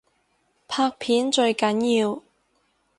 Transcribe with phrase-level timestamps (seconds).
[0.67, 2.23] 拍片最緊要